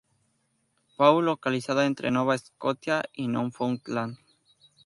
Paul, 0.97 1.25
localizada 1.25 1.85
entre 1.85 2.09
Nova 2.09 2.35
Scotia 2.35 3.03
y 3.13 3.27
Newfoundland. 3.27 4.17